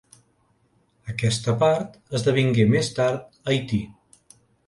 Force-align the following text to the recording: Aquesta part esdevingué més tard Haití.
Aquesta 1.13 1.53
part 1.65 1.99
esdevingué 2.19 2.65
més 2.73 2.91
tard 3.01 3.39
Haití. 3.53 3.83